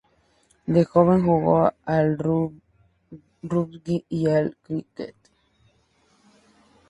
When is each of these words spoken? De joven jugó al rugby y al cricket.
De 0.65 0.83
joven 0.83 1.21
jugó 1.23 1.71
al 1.85 2.17
rugby 2.17 4.03
y 4.09 4.27
al 4.31 4.57
cricket. 4.63 5.13